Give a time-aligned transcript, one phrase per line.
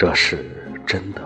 [0.00, 0.50] 这是
[0.86, 1.20] 真的。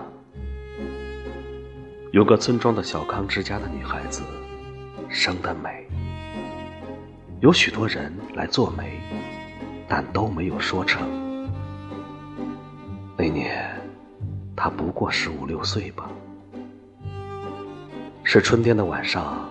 [2.10, 4.24] 有个村庄的小康之家的女孩子，
[5.08, 5.86] 生得美，
[7.38, 8.98] 有许多人来做媒，
[9.86, 11.08] 但都没有说成。
[13.16, 13.80] 那年，
[14.56, 16.10] 她不过十五六岁吧。
[18.24, 19.48] 是春天的晚上，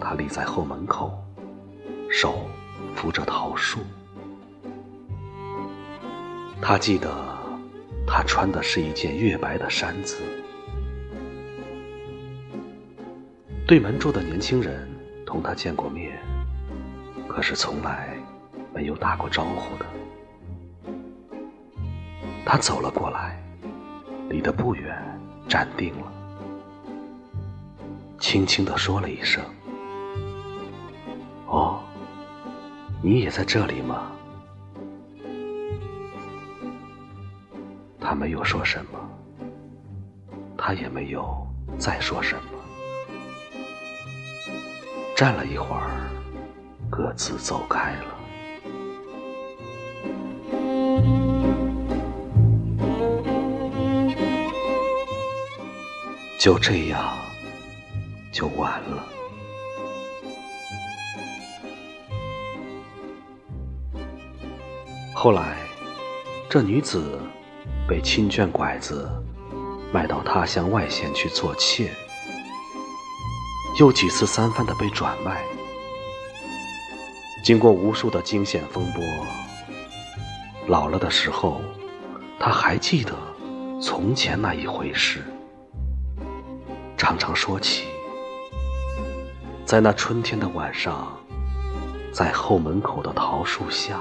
[0.00, 1.16] 她立在后门口，
[2.10, 2.50] 手
[2.96, 3.78] 扶着桃树。
[6.60, 7.08] 她记得，
[8.12, 10.16] 他穿的是一件月白的衫子。
[13.68, 14.90] 对门住的年轻人
[15.24, 16.18] 同他见过面，
[17.28, 18.18] 可是从来
[18.74, 19.86] 没有打过招呼的。
[22.44, 23.40] 他走了过来，
[24.28, 24.92] 离得不远，
[25.48, 26.12] 站定了，
[28.18, 29.40] 轻轻地说了一声
[31.46, 31.78] ：“哦，
[33.00, 34.10] 你也在这里吗？”
[38.10, 38.98] 他没有说什么，
[40.58, 41.46] 他也没有
[41.78, 42.42] 再说什么。
[45.14, 46.10] 站了一会儿，
[46.90, 48.16] 各自走开了。
[56.36, 57.16] 就这样，
[58.32, 59.06] 就完了。
[65.14, 65.58] 后来，
[66.48, 67.16] 这女子。
[67.90, 69.10] 被亲眷拐子
[69.92, 71.90] 卖到他乡外县去做妾，
[73.80, 75.42] 又几次三番的被转卖。
[77.42, 79.02] 经过无数的惊险风波，
[80.68, 81.60] 老了的时候，
[82.38, 83.12] 他还记得
[83.82, 85.24] 从前那一回事，
[86.96, 87.86] 常常说起，
[89.66, 91.12] 在那春天的晚上，
[92.12, 94.00] 在后门口的桃树下，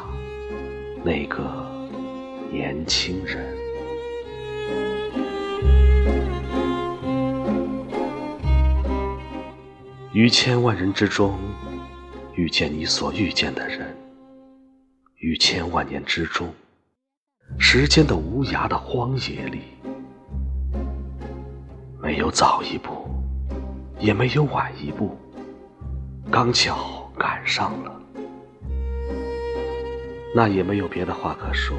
[1.04, 1.42] 那个
[2.52, 3.59] 年轻人。
[10.12, 11.38] 于千万人之中，
[12.34, 13.86] 遇见你所遇见的人；
[15.18, 16.52] 于千万年之中，
[17.60, 19.62] 时间的无涯的荒野里，
[22.02, 23.08] 没有早一步，
[24.00, 25.16] 也没有晚一步，
[26.32, 28.02] 刚巧赶上了，
[30.34, 31.78] 那也没有别的话可说，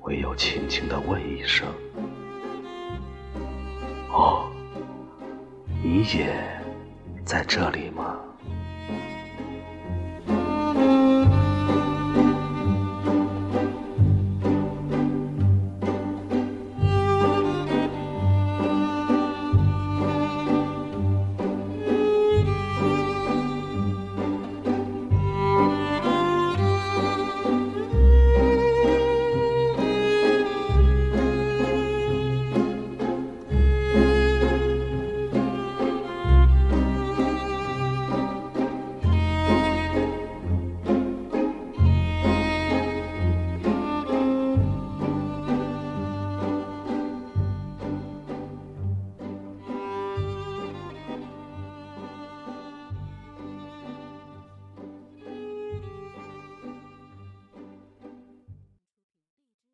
[0.00, 1.64] 唯有轻轻的问一声
[4.10, 4.50] ：“哦。”
[5.84, 6.32] 你也
[7.24, 8.16] 在这里吗？